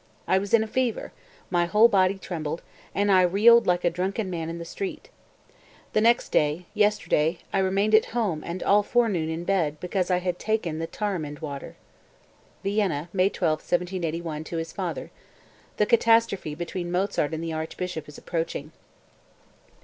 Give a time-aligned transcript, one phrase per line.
[0.27, 1.11] I was in a fever,
[1.51, 2.63] my whole body trembled,
[2.95, 5.11] and I reeled like a drunken man in the street.
[5.93, 10.17] The next day, yesterday, I remained at home and all forenoon in bed because I
[10.17, 11.75] had taken the tamarind water."
[12.63, 15.11] (Vienna, May 12, 1781, to his father.
[15.77, 18.71] The catastrophe between Mozart and the archbishop is approaching.)